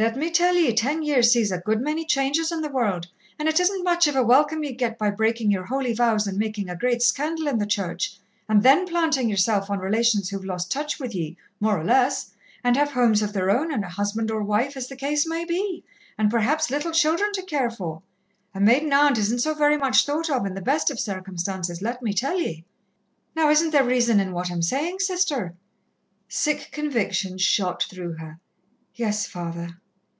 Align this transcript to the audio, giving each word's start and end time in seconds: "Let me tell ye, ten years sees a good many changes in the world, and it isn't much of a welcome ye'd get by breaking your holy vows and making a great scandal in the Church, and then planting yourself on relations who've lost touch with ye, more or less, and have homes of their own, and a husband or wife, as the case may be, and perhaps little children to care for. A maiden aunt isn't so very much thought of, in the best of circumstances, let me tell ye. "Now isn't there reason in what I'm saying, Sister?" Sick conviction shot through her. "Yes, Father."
"Let 0.00 0.16
me 0.16 0.30
tell 0.30 0.54
ye, 0.54 0.72
ten 0.76 1.02
years 1.02 1.32
sees 1.32 1.50
a 1.50 1.58
good 1.58 1.80
many 1.82 2.04
changes 2.06 2.52
in 2.52 2.60
the 2.60 2.68
world, 2.68 3.08
and 3.36 3.48
it 3.48 3.58
isn't 3.58 3.82
much 3.82 4.06
of 4.06 4.14
a 4.14 4.22
welcome 4.22 4.62
ye'd 4.62 4.78
get 4.78 4.96
by 4.96 5.10
breaking 5.10 5.50
your 5.50 5.64
holy 5.64 5.92
vows 5.92 6.24
and 6.24 6.38
making 6.38 6.70
a 6.70 6.76
great 6.76 7.02
scandal 7.02 7.48
in 7.48 7.58
the 7.58 7.66
Church, 7.66 8.16
and 8.48 8.62
then 8.62 8.86
planting 8.86 9.28
yourself 9.28 9.68
on 9.68 9.80
relations 9.80 10.30
who've 10.30 10.44
lost 10.44 10.70
touch 10.70 11.00
with 11.00 11.16
ye, 11.16 11.36
more 11.58 11.76
or 11.76 11.82
less, 11.82 12.30
and 12.62 12.76
have 12.76 12.92
homes 12.92 13.22
of 13.22 13.32
their 13.32 13.50
own, 13.50 13.72
and 13.74 13.82
a 13.82 13.88
husband 13.88 14.30
or 14.30 14.40
wife, 14.40 14.76
as 14.76 14.86
the 14.86 14.94
case 14.94 15.26
may 15.26 15.44
be, 15.44 15.82
and 16.16 16.30
perhaps 16.30 16.70
little 16.70 16.92
children 16.92 17.32
to 17.32 17.42
care 17.42 17.68
for. 17.68 18.00
A 18.54 18.60
maiden 18.60 18.92
aunt 18.92 19.18
isn't 19.18 19.40
so 19.40 19.52
very 19.52 19.76
much 19.76 20.06
thought 20.06 20.30
of, 20.30 20.46
in 20.46 20.54
the 20.54 20.60
best 20.62 20.92
of 20.92 21.00
circumstances, 21.00 21.82
let 21.82 22.02
me 22.02 22.12
tell 22.12 22.38
ye. 22.38 22.64
"Now 23.34 23.50
isn't 23.50 23.70
there 23.72 23.82
reason 23.82 24.20
in 24.20 24.30
what 24.30 24.48
I'm 24.48 24.62
saying, 24.62 25.00
Sister?" 25.00 25.56
Sick 26.28 26.68
conviction 26.70 27.36
shot 27.36 27.82
through 27.82 28.12
her. 28.18 28.38
"Yes, 28.94 29.26
Father." 29.26 29.70